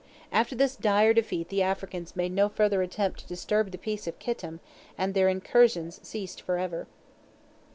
After 0.31 0.55
this 0.55 0.75
dire 0.75 1.13
defeat 1.13 1.49
the 1.49 1.61
Africans 1.61 2.15
made 2.15 2.31
no 2.31 2.49
further 2.49 2.81
attempt 2.81 3.19
to 3.19 3.27
disturb 3.27 3.69
the 3.69 3.77
peace 3.77 4.07
of 4.07 4.17
Kittim, 4.17 4.59
and 4.97 5.13
their 5.13 5.29
incursions 5.29 5.99
ceased 6.01 6.41
forever. 6.41 6.87